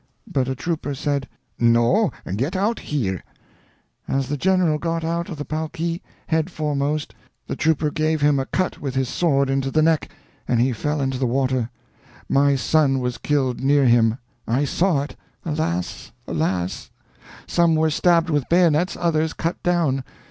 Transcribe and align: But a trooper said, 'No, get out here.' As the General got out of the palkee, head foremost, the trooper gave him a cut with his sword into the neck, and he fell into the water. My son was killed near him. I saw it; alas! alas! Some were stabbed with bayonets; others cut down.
But 0.25 0.47
a 0.47 0.55
trooper 0.55 0.95
said, 0.95 1.29
'No, 1.59 2.11
get 2.35 2.55
out 2.55 2.79
here.' 2.79 3.23
As 4.07 4.29
the 4.29 4.35
General 4.35 4.79
got 4.79 5.03
out 5.03 5.29
of 5.29 5.37
the 5.37 5.45
palkee, 5.45 6.01
head 6.25 6.49
foremost, 6.49 7.13
the 7.45 7.55
trooper 7.55 7.91
gave 7.91 8.19
him 8.19 8.39
a 8.39 8.47
cut 8.47 8.81
with 8.81 8.95
his 8.95 9.07
sword 9.09 9.47
into 9.47 9.69
the 9.69 9.83
neck, 9.83 10.09
and 10.47 10.59
he 10.59 10.73
fell 10.73 11.01
into 11.01 11.19
the 11.19 11.27
water. 11.27 11.69
My 12.27 12.55
son 12.55 12.97
was 12.97 13.19
killed 13.19 13.61
near 13.61 13.85
him. 13.85 14.17
I 14.47 14.65
saw 14.65 15.03
it; 15.03 15.15
alas! 15.45 16.11
alas! 16.25 16.89
Some 17.45 17.75
were 17.75 17.91
stabbed 17.91 18.31
with 18.31 18.49
bayonets; 18.49 18.97
others 18.99 19.33
cut 19.33 19.61
down. 19.61 20.03